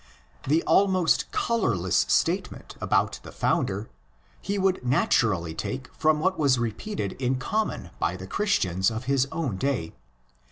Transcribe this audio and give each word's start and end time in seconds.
The 0.47 0.63
almost 0.63 1.29
colourless 1.29 2.07
statement 2.09 2.75
about 2.81 3.19
the 3.21 3.31
founder 3.31 3.87
he 4.41 4.57
would 4.57 4.83
naturally 4.83 5.53
take 5.53 5.93
from 5.93 6.19
what 6.19 6.39
was 6.39 6.57
repeated 6.57 7.11
in 7.21 7.35
common 7.35 7.91
by 7.99 8.15
the 8.17 8.25
Christians 8.25 8.89
of 8.89 9.03
his 9.03 9.27
own 9.31 9.57
day. 9.57 9.93